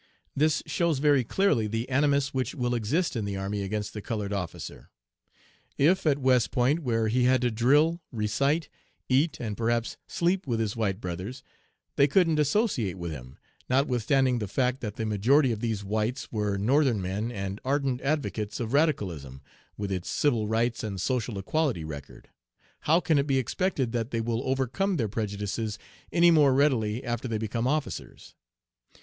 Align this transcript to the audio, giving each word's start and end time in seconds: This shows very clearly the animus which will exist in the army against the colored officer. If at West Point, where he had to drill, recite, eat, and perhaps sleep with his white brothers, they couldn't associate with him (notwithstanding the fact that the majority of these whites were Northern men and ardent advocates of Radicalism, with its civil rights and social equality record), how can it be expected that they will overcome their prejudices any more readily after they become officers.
This 0.35 0.63
shows 0.65 0.97
very 0.97 1.23
clearly 1.23 1.67
the 1.67 1.87
animus 1.87 2.33
which 2.33 2.55
will 2.55 2.73
exist 2.73 3.15
in 3.15 3.23
the 3.23 3.37
army 3.37 3.61
against 3.61 3.93
the 3.93 4.01
colored 4.01 4.33
officer. 4.33 4.89
If 5.77 6.07
at 6.07 6.17
West 6.17 6.49
Point, 6.49 6.79
where 6.79 7.07
he 7.07 7.25
had 7.25 7.39
to 7.43 7.51
drill, 7.51 8.01
recite, 8.11 8.67
eat, 9.09 9.39
and 9.39 9.55
perhaps 9.55 9.97
sleep 10.07 10.47
with 10.47 10.59
his 10.59 10.75
white 10.75 10.99
brothers, 10.99 11.43
they 11.97 12.07
couldn't 12.07 12.39
associate 12.39 12.97
with 12.97 13.11
him 13.11 13.37
(notwithstanding 13.69 14.39
the 14.39 14.47
fact 14.47 14.81
that 14.81 14.95
the 14.95 15.05
majority 15.05 15.51
of 15.51 15.59
these 15.59 15.83
whites 15.83 16.31
were 16.31 16.57
Northern 16.57 16.99
men 16.99 17.31
and 17.31 17.61
ardent 17.63 18.01
advocates 18.01 18.59
of 18.59 18.73
Radicalism, 18.73 19.43
with 19.77 19.91
its 19.91 20.09
civil 20.09 20.47
rights 20.47 20.83
and 20.83 20.99
social 20.99 21.37
equality 21.37 21.83
record), 21.83 22.29
how 22.89 22.99
can 23.01 23.19
it 23.19 23.27
be 23.27 23.37
expected 23.37 23.91
that 23.91 24.09
they 24.09 24.19
will 24.19 24.41
overcome 24.49 24.97
their 24.97 25.07
prejudices 25.07 25.77
any 26.11 26.31
more 26.31 26.55
readily 26.55 27.03
after 27.03 27.27
they 27.27 27.37
become 27.37 27.67
officers. 27.67 28.33